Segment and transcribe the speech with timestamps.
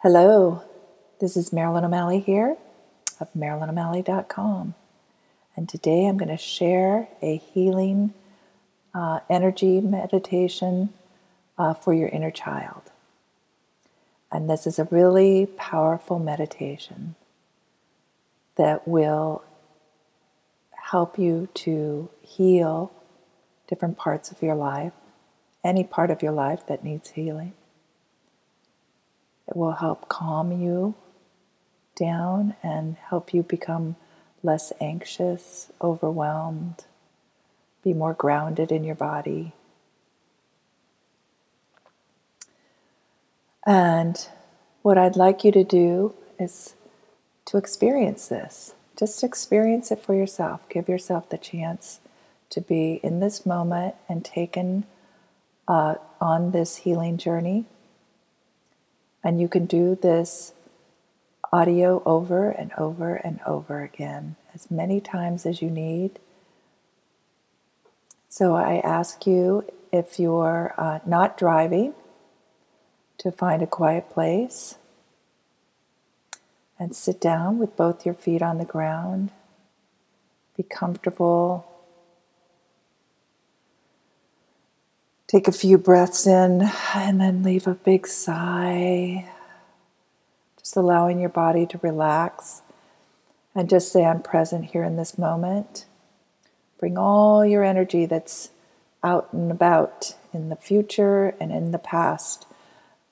[0.00, 0.62] Hello,
[1.22, 2.58] this is Marilyn O'Malley here
[3.18, 4.74] of MarilynO'Malley.com.
[5.56, 8.12] And today I'm going to share a healing
[8.94, 10.90] uh, energy meditation
[11.56, 12.82] uh, for your inner child.
[14.30, 17.14] And this is a really powerful meditation
[18.56, 19.44] that will
[20.90, 22.92] help you to heal
[23.66, 24.92] different parts of your life,
[25.64, 27.54] any part of your life that needs healing.
[29.48, 30.94] It will help calm you
[31.94, 33.96] down and help you become
[34.42, 36.84] less anxious, overwhelmed,
[37.82, 39.52] be more grounded in your body.
[43.66, 44.28] And
[44.82, 46.74] what I'd like you to do is
[47.46, 48.74] to experience this.
[48.96, 50.68] Just experience it for yourself.
[50.68, 52.00] Give yourself the chance
[52.50, 54.84] to be in this moment and taken
[55.66, 57.64] uh, on this healing journey.
[59.26, 60.52] And you can do this
[61.52, 66.20] audio over and over and over again, as many times as you need.
[68.28, 71.94] So I ask you if you're uh, not driving
[73.18, 74.76] to find a quiet place
[76.78, 79.32] and sit down with both your feet on the ground.
[80.56, 81.66] Be comfortable.
[85.28, 89.28] Take a few breaths in and then leave a big sigh.
[90.56, 92.62] Just allowing your body to relax
[93.52, 95.86] and just say, I'm present here in this moment.
[96.78, 98.50] Bring all your energy that's
[99.02, 102.46] out and about in the future and in the past.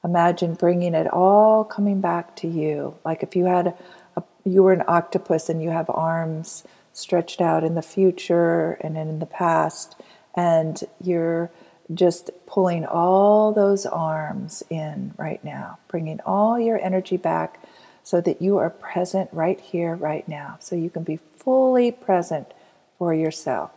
[0.04, 2.96] Imagine bringing it all coming back to you.
[3.04, 3.76] Like if you had
[4.16, 6.62] a, you were an octopus and you have arms
[6.92, 9.96] stretched out in the future and in the past,
[10.36, 11.50] and you're
[11.92, 17.60] just pulling all those arms in right now, bringing all your energy back
[18.02, 22.52] so that you are present right here, right now, so you can be fully present
[22.98, 23.70] for yourself.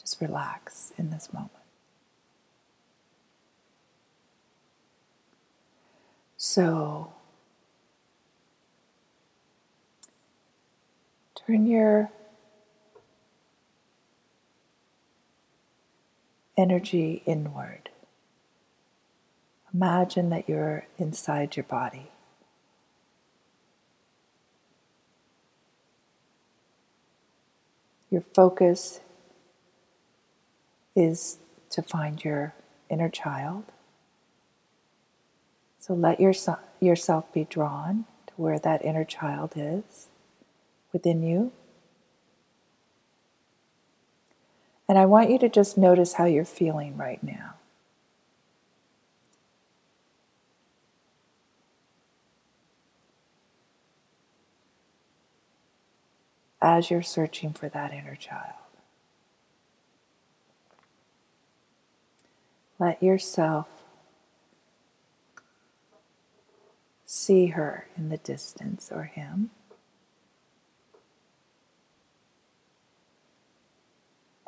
[0.00, 1.52] just relax in this moment.
[6.38, 7.12] So,
[11.48, 12.10] Turn your
[16.58, 17.88] energy inward.
[19.72, 22.10] Imagine that you're inside your body.
[28.10, 29.00] Your focus
[30.94, 31.38] is
[31.70, 32.52] to find your
[32.90, 33.64] inner child.
[35.78, 36.34] So let your,
[36.78, 40.07] yourself be drawn to where that inner child is
[40.92, 41.52] within you.
[44.88, 47.54] And I want you to just notice how you're feeling right now.
[56.60, 58.54] As you're searching for that inner child,
[62.78, 63.68] let yourself
[67.04, 69.50] see her in the distance or him.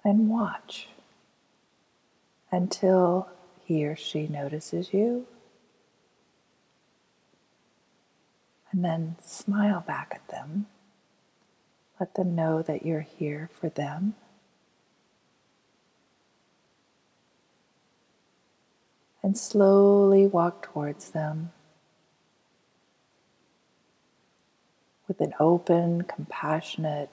[0.04, 0.88] And watch
[2.50, 3.28] until
[3.64, 5.26] he or she notices you.
[8.72, 10.66] And then smile back at them.
[11.98, 14.14] Let them know that you're here for them.
[19.22, 21.52] And slowly walk towards them
[25.06, 27.10] with an open, compassionate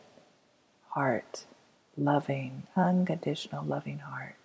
[0.89, 1.45] heart
[1.97, 4.35] loving, unconditional loving heart.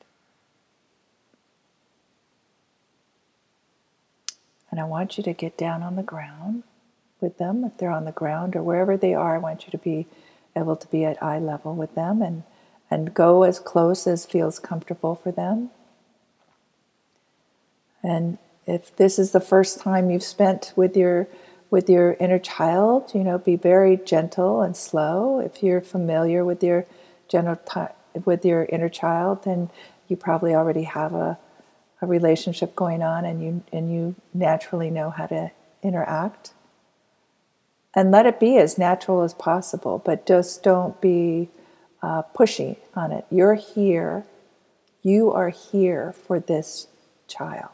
[4.70, 6.62] And I want you to get down on the ground
[7.20, 7.62] with them.
[7.64, 10.06] If they're on the ground or wherever they are, I want you to be
[10.56, 12.42] able to be at eye level with them and,
[12.90, 15.70] and go as close as feels comfortable for them.
[18.02, 21.28] And if this is the first time you've spent with your
[21.70, 25.40] with your inner child, you know, be very gentle and slow.
[25.40, 26.84] If you're familiar with your
[27.32, 27.58] general
[28.24, 29.70] with your inner child, then
[30.06, 31.38] you probably already have a,
[32.00, 35.50] a relationship going on and you and you naturally know how to
[35.82, 36.52] interact.
[37.94, 41.48] And let it be as natural as possible, but just don't be
[42.02, 43.26] uh, pushy on it.
[43.30, 44.24] You're here.
[45.02, 46.86] You are here for this
[47.28, 47.70] child.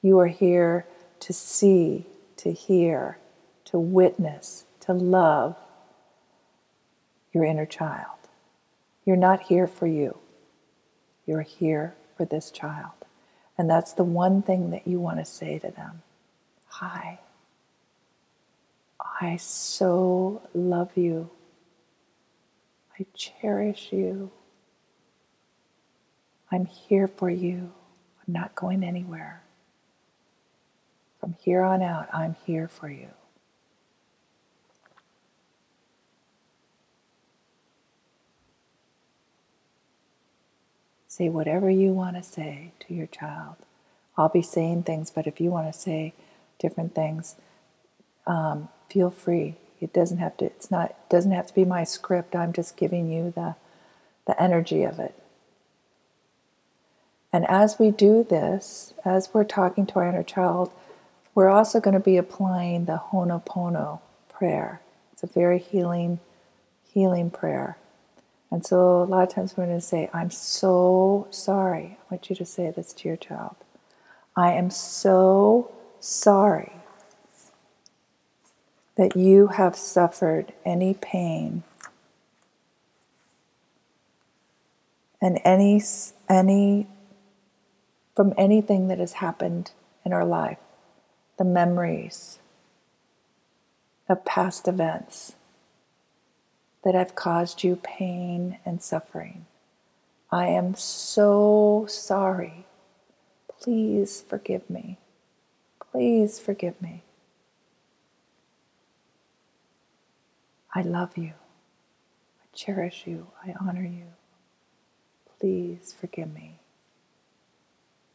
[0.00, 0.86] You are here
[1.20, 2.06] to see,
[2.36, 3.18] to hear,
[3.66, 5.56] to witness, to love
[7.32, 8.18] your inner child.
[9.04, 10.18] You're not here for you,
[11.26, 12.92] you're here for this child.
[13.58, 16.02] And that's the one thing that you want to say to them
[16.66, 17.20] Hi,
[19.20, 21.30] I so love you.
[22.98, 24.30] I cherish you.
[26.50, 27.72] I'm here for you.
[28.26, 29.42] I'm not going anywhere.
[31.20, 33.08] From here on out, I'm here for you.
[41.12, 43.56] Say whatever you want to say to your child.
[44.16, 46.14] I'll be saying things, but if you want to say
[46.58, 47.36] different things,
[48.26, 49.56] um, feel free.
[49.78, 50.46] It doesn't have to.
[50.46, 50.88] It's not.
[50.88, 52.34] It doesn't have to be my script.
[52.34, 53.56] I'm just giving you the,
[54.26, 55.14] the energy of it.
[57.30, 60.72] And as we do this, as we're talking to our inner child,
[61.34, 64.00] we're also going to be applying the Ho'oponopono
[64.30, 64.80] prayer.
[65.12, 66.20] It's a very healing,
[66.90, 67.76] healing prayer.
[68.52, 71.96] And so a lot of times we're going to say, I'm so sorry.
[71.98, 73.56] I want you to say this to your child.
[74.36, 76.72] I am so sorry
[78.96, 81.62] that you have suffered any pain
[85.22, 85.82] and any
[86.28, 86.88] any
[88.14, 89.70] from anything that has happened
[90.04, 90.58] in our life
[91.38, 92.38] the memories
[94.08, 95.36] of past events
[96.84, 99.46] that have caused you pain and suffering.
[100.30, 102.66] I am so sorry.
[103.60, 104.98] Please forgive me.
[105.92, 107.02] Please forgive me.
[110.74, 111.32] I love you.
[112.40, 113.28] I cherish you.
[113.44, 114.06] I honor you.
[115.38, 116.58] Please forgive me.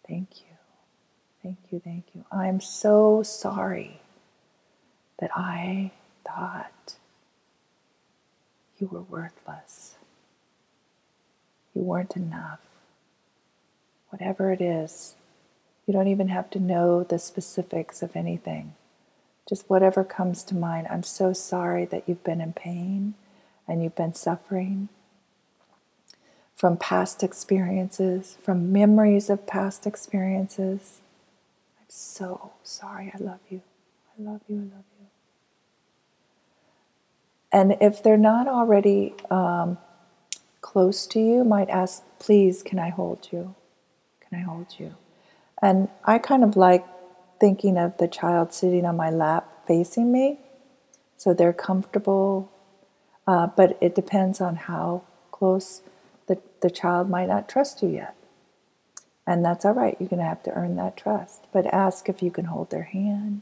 [0.08, 0.56] Thank you.
[1.44, 1.80] Thank you.
[1.84, 2.26] Thank you.
[2.32, 4.02] I'm so sorry
[5.20, 5.92] that I
[6.26, 6.96] thought
[8.80, 9.96] you were worthless.
[11.74, 12.60] You weren't enough.
[14.10, 15.16] Whatever it is,
[15.86, 18.74] you don't even have to know the specifics of anything.
[19.48, 20.88] Just whatever comes to mind.
[20.90, 23.14] I'm so sorry that you've been in pain
[23.68, 24.90] and you've been suffering
[26.56, 31.02] from past experiences, from memories of past experiences.
[31.80, 33.14] I'm so sorry.
[33.14, 33.62] I love you.
[34.18, 34.56] I love you.
[34.58, 34.97] I love you.
[37.52, 39.78] And if they're not already um,
[40.62, 43.56] close to you, might ask, please, can I hold you?
[44.22, 44.96] Can I hold you?
[45.62, 46.86] And I kind of like
[47.40, 50.40] thinking of the child sitting on my lap facing me.
[51.16, 52.52] So they're comfortable,
[53.26, 55.82] uh, but it depends on how close
[56.28, 58.16] the, the child might not trust you yet.
[59.26, 59.98] And that's all right.
[60.00, 61.46] You're going to have to earn that trust.
[61.52, 63.42] But ask if you can hold their hand,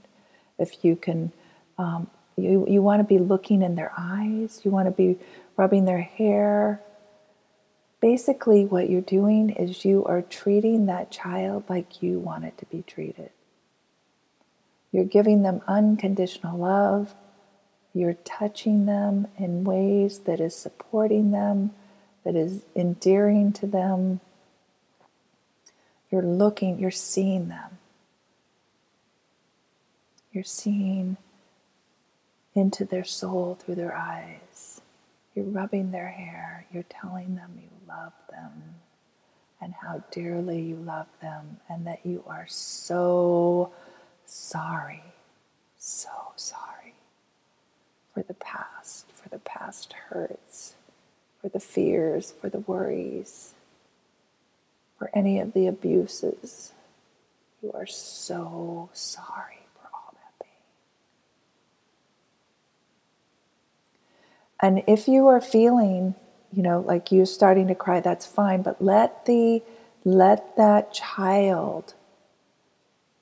[0.57, 1.31] if you can
[1.77, 5.17] um, you, you want to be looking in their eyes, you want to be
[5.55, 6.81] rubbing their hair.
[8.01, 12.65] Basically, what you're doing is you are treating that child like you want it to
[12.65, 13.31] be treated.
[14.91, 17.15] You're giving them unconditional love.
[17.93, 21.71] You're touching them in ways that is supporting them,
[22.23, 24.19] that is endearing to them.
[26.11, 27.77] You're looking, you're seeing them.
[30.31, 31.17] You're seeing
[32.55, 34.81] into their soul through their eyes.
[35.35, 36.65] You're rubbing their hair.
[36.73, 38.75] You're telling them you love them
[39.61, 43.71] and how dearly you love them and that you are so
[44.25, 45.03] sorry,
[45.77, 46.95] so sorry
[48.13, 50.75] for the past, for the past hurts,
[51.41, 53.53] for the fears, for the worries,
[54.97, 56.71] for any of the abuses.
[57.61, 59.64] You are so sorry.
[64.61, 66.15] And if you are feeling,
[66.51, 69.61] you know, like you're starting to cry, that's fine, but let the
[70.03, 71.95] let that child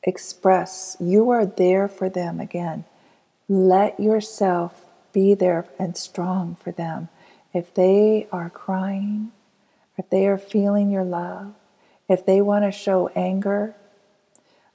[0.03, 2.83] express you are there for them again.
[3.47, 7.09] Let yourself be there and strong for them.
[7.53, 9.31] If they are crying,
[9.97, 11.53] if they are feeling your love,
[12.09, 13.75] if they want to show anger,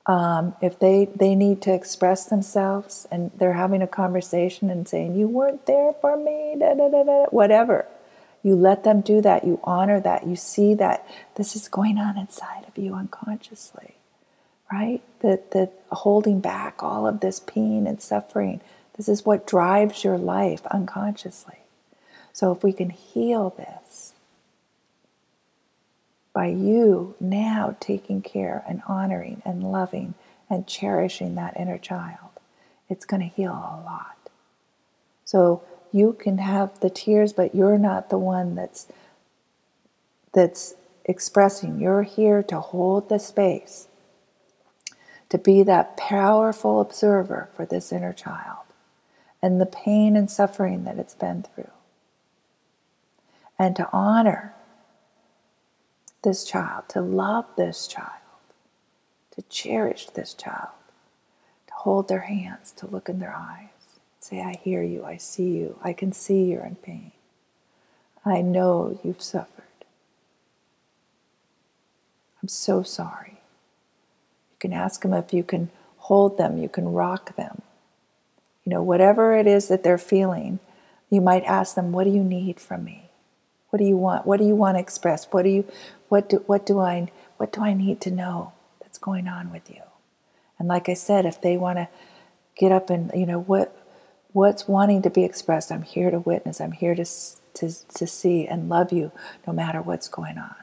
[0.09, 5.15] um, if they, they need to express themselves and they're having a conversation and saying,
[5.15, 7.87] You weren't there for me, da, da, da, whatever,
[8.43, 9.45] you let them do that.
[9.45, 10.27] You honor that.
[10.27, 13.97] You see that this is going on inside of you unconsciously,
[14.73, 15.03] right?
[15.21, 18.61] That, that holding back all of this pain and suffering,
[18.97, 21.59] this is what drives your life unconsciously.
[22.33, 24.15] So if we can heal this,
[26.33, 30.15] by you now taking care and honoring and loving
[30.51, 32.31] and cherishing that inner child,
[32.89, 34.17] it's going to heal a lot.
[35.25, 38.87] So you can have the tears, but you're not the one that's
[40.33, 41.81] that's expressing.
[41.81, 43.89] You're here to hold the space,
[45.31, 48.65] to be that powerful observer for this inner child
[49.43, 51.71] and the pain and suffering that it's been through.
[53.59, 54.55] And to honor
[56.23, 58.09] this child, to love this child,
[59.33, 60.71] to cherish this child,
[61.67, 63.69] to hold their hands, to look in their eyes,
[64.19, 67.13] say, I hear you, I see you, I can see you're in pain.
[68.25, 69.65] I know you've suffered.
[72.43, 73.41] I'm so sorry.
[74.53, 77.63] You can ask them if you can hold them, you can rock them.
[78.65, 80.59] You know, whatever it is that they're feeling,
[81.11, 83.09] you might ask them, What do you need from me?
[83.71, 84.27] What do you want?
[84.27, 85.27] What do you want to express?
[85.31, 85.65] What do you
[86.09, 89.71] what do what do I what do I need to know that's going on with
[89.71, 89.83] you?
[90.59, 91.89] And like I said, if they want to
[92.57, 93.77] get up and you know what
[94.33, 96.61] what's wanting to be expressed, I'm here to witness.
[96.61, 99.13] I'm here to to to see and love you
[99.47, 100.55] no matter what's going on.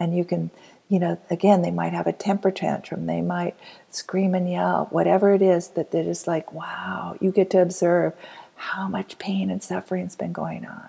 [0.00, 0.50] And you can
[0.88, 3.06] you know, again, they might have a temper tantrum.
[3.06, 3.54] They might
[3.90, 8.14] scream and yell, whatever it is that that is like, wow, you get to observe
[8.56, 10.88] how much pain and suffering's been going on.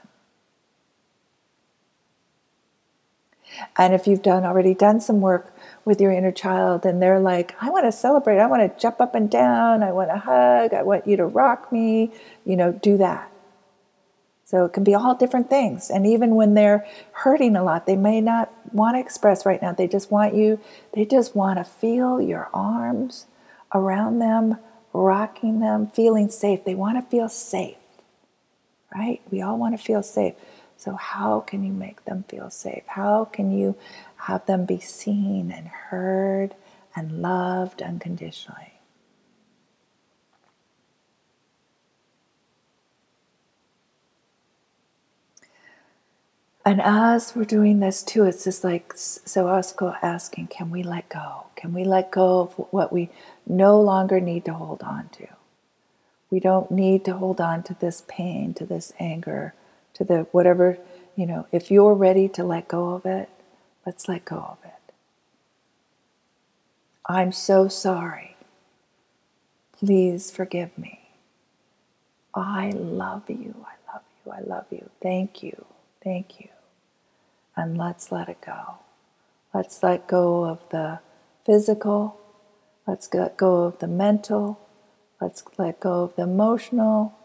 [3.78, 7.56] And if you've done already done some work with your inner child and they're like,
[7.62, 10.74] I want to celebrate, I want to jump up and down, I want to hug,
[10.74, 12.12] I want you to rock me,
[12.46, 13.32] you know, do that.
[14.46, 15.92] So it can be all different things.
[15.92, 19.74] And even when they're hurting a lot, they may not want to express right now.
[19.74, 20.60] They just want you,
[20.94, 23.28] they just want to feel your arms
[23.76, 24.58] around them,
[24.92, 26.66] rocking them, feeling safe.
[26.66, 27.78] They want to feel safe,
[28.94, 29.22] right?
[29.30, 30.34] We all want to feel safe.
[30.80, 32.84] So, how can you make them feel safe?
[32.88, 33.76] How can you
[34.16, 36.56] have them be seen and heard
[36.96, 38.80] and loved unconditionally?
[46.66, 50.82] And as we're doing this too, it's just like so us go asking, can we
[50.82, 51.48] let go?
[51.58, 53.10] Can we let go of what we
[53.46, 55.28] no longer need to hold on to?
[56.32, 59.56] We don't need to hold on to this pain, to this anger,
[60.00, 60.80] to the whatever,
[61.16, 63.30] you know, if you're ready to let go of it,
[63.86, 64.94] let's let go of it.
[67.06, 68.38] I'm so sorry.
[69.78, 71.10] Please forgive me.
[72.34, 73.66] I love you.
[73.66, 74.32] I love you.
[74.32, 74.90] I love you.
[75.02, 75.66] Thank you.
[76.04, 76.50] Thank you.
[77.56, 78.76] And let's let it go.
[79.54, 81.00] Let's let go of the
[81.46, 82.18] physical.
[82.88, 84.60] Let's let go of the mental.
[85.20, 87.19] Let's let go of the emotional.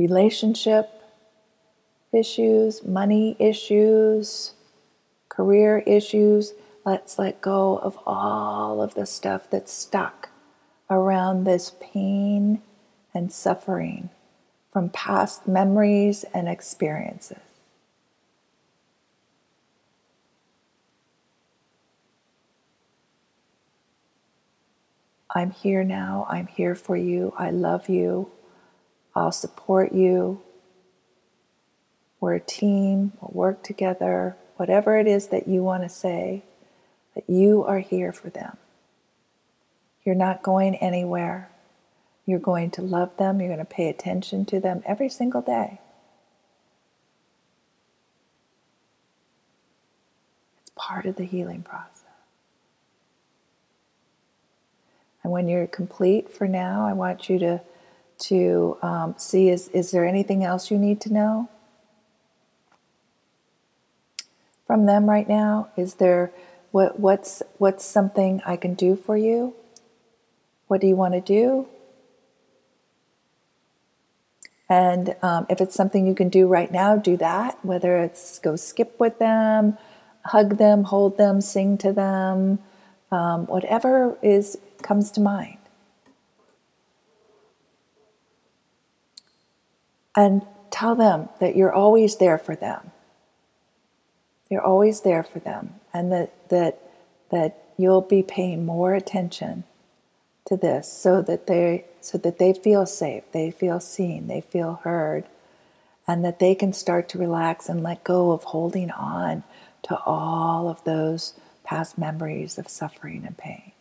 [0.00, 1.02] Relationship
[2.10, 4.54] issues, money issues,
[5.28, 6.54] career issues.
[6.86, 10.30] Let's let go of all of the stuff that's stuck
[10.88, 12.62] around this pain
[13.12, 14.08] and suffering
[14.72, 17.36] from past memories and experiences.
[25.34, 26.26] I'm here now.
[26.30, 27.34] I'm here for you.
[27.36, 28.30] I love you.
[29.14, 30.40] I'll support you.
[32.20, 33.12] We're a team.
[33.20, 34.36] We'll work together.
[34.56, 36.44] Whatever it is that you want to say,
[37.14, 38.56] that you are here for them.
[40.04, 41.50] You're not going anywhere.
[42.26, 43.40] You're going to love them.
[43.40, 45.80] You're going to pay attention to them every single day.
[50.60, 51.96] It's part of the healing process.
[55.22, 57.60] And when you're complete for now, I want you to
[58.20, 61.48] to um, see is is there anything else you need to know
[64.66, 65.68] from them right now?
[65.76, 66.32] Is there
[66.70, 69.54] what what's what's something I can do for you?
[70.68, 71.66] What do you want to do?
[74.68, 77.58] And um, if it's something you can do right now, do that.
[77.64, 79.76] Whether it's go skip with them,
[80.26, 82.60] hug them, hold them, sing to them,
[83.10, 85.59] um, whatever is comes to mind.
[90.20, 92.90] And tell them that you're always there for them.
[94.50, 96.78] You're always there for them, and that that
[97.30, 99.64] that you'll be paying more attention
[100.44, 104.80] to this so that they so that they feel safe, they feel seen, they feel
[104.84, 105.24] heard,
[106.06, 109.42] and that they can start to relax and let go of holding on
[109.84, 111.32] to all of those
[111.64, 113.72] past memories of suffering and pain.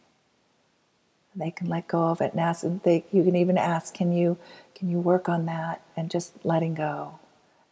[1.36, 2.64] They can let go of it and ask.
[2.64, 4.38] and They, you can even ask, "Can you,
[4.76, 7.20] can you work on that?" And just letting go,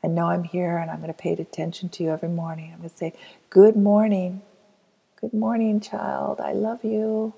[0.04, 2.72] and know I'm here, and I'm going to pay attention to you every morning.
[2.74, 3.14] I'm going to say,
[3.50, 4.42] "Good morning.
[5.22, 6.40] Good morning, child.
[6.42, 7.34] I love you.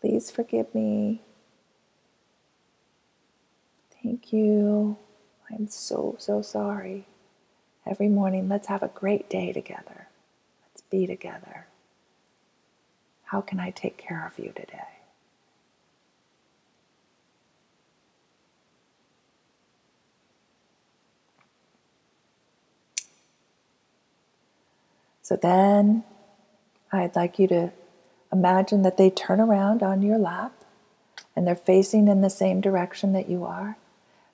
[0.00, 1.22] Please forgive me.
[4.02, 4.98] Thank you.
[5.50, 7.06] I'm so, so sorry.
[7.86, 10.08] Every morning, let's have a great day together.
[10.64, 11.66] Let's be together.
[13.24, 14.95] How can I take care of you today?
[25.26, 26.04] So then
[26.92, 27.72] I'd like you to
[28.32, 30.52] imagine that they turn around on your lap
[31.34, 33.76] and they're facing in the same direction that you are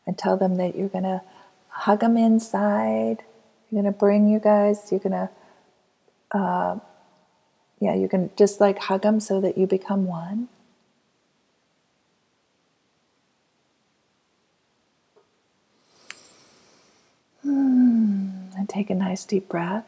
[0.06, 1.22] and tell them that you're going to
[1.68, 3.22] hug them inside.
[3.70, 5.30] You're going to bring you guys, you're going to,
[6.30, 6.78] uh,
[7.80, 10.48] yeah, you can just like hug them so that you become one.
[17.40, 18.28] Hmm.
[18.58, 19.86] And take a nice deep breath.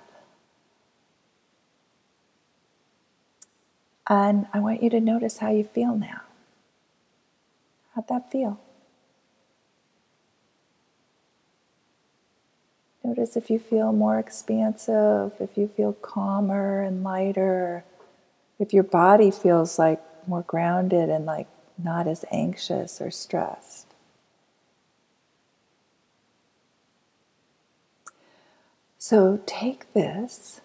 [4.08, 6.22] And I want you to notice how you feel now.
[7.94, 8.60] How'd that feel?
[13.02, 17.84] Notice if you feel more expansive, if you feel calmer and lighter,
[18.58, 21.46] if your body feels like more grounded and like
[21.76, 23.86] not as anxious or stressed.
[28.98, 30.62] So take this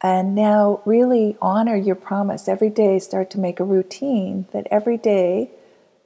[0.00, 2.48] and now, really honor your promise.
[2.48, 5.50] Every day, start to make a routine that every day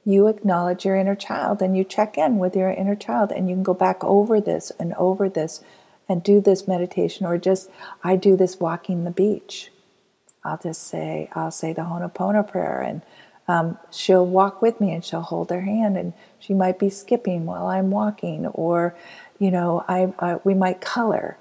[0.03, 3.31] you acknowledge your inner child and you check in with your inner child.
[3.31, 5.63] And you can go back over this and over this
[6.09, 7.69] and do this meditation, or just,
[8.03, 9.71] I do this walking the beach.
[10.43, 13.01] I'll just say, I'll say the Ho'oponopono prayer, and
[13.47, 17.45] um, she'll walk with me and she'll hold her hand, and she might be skipping
[17.45, 18.95] while I'm walking, or,
[19.39, 21.37] you know, I, I we might color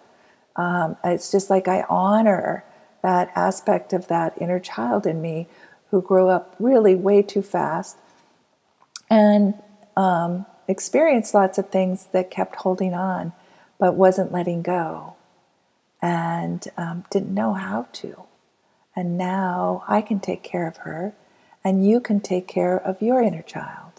[0.56, 2.64] um, it's just like I honor
[3.02, 5.48] that aspect of that inner child in me
[5.90, 7.96] who grew up really way too fast
[9.10, 9.54] and
[9.96, 13.32] um, experienced lots of things that kept holding on
[13.78, 15.16] but wasn't letting go
[16.00, 18.22] and um, didn't know how to.
[18.94, 21.14] And now I can take care of her,
[21.64, 23.92] and you can take care of your inner child.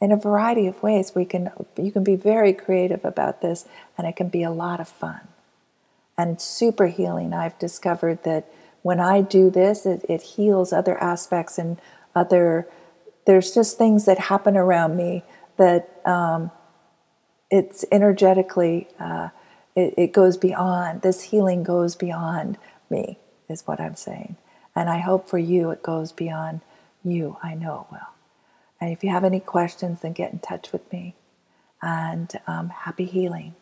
[0.00, 3.66] In a variety of ways, we can you can be very creative about this,
[3.98, 5.20] and it can be a lot of fun
[6.20, 7.32] and super healing.
[7.32, 8.46] I've discovered that
[8.82, 11.80] when I do this, it, it heals other aspects and
[12.14, 12.68] other,
[13.24, 15.24] there's just things that happen around me
[15.56, 16.50] that um,
[17.50, 19.30] it's energetically, uh,
[19.74, 22.58] it, it goes beyond, this healing goes beyond
[22.90, 24.36] me, is what I'm saying.
[24.76, 26.60] And I hope for you it goes beyond
[27.02, 27.38] you.
[27.42, 28.12] I know it will.
[28.78, 31.14] And if you have any questions, then get in touch with me.
[31.80, 33.54] And um, happy healing.